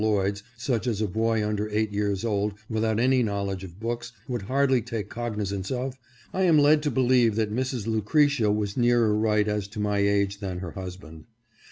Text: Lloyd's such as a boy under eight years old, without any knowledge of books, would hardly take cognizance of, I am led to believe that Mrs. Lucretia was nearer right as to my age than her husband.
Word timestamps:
Lloyd's 0.01 0.41
such 0.57 0.87
as 0.87 0.99
a 0.99 1.05
boy 1.07 1.47
under 1.47 1.69
eight 1.69 1.91
years 1.91 2.25
old, 2.25 2.55
without 2.67 2.99
any 2.99 3.21
knowledge 3.21 3.63
of 3.63 3.79
books, 3.79 4.11
would 4.27 4.41
hardly 4.41 4.81
take 4.81 5.09
cognizance 5.09 5.69
of, 5.69 5.95
I 6.33 6.41
am 6.41 6.57
led 6.57 6.81
to 6.81 6.89
believe 6.89 7.35
that 7.35 7.53
Mrs. 7.53 7.85
Lucretia 7.85 8.51
was 8.51 8.75
nearer 8.75 9.15
right 9.15 9.47
as 9.47 9.67
to 9.67 9.79
my 9.79 9.99
age 9.99 10.39
than 10.39 10.57
her 10.57 10.71
husband. 10.71 11.25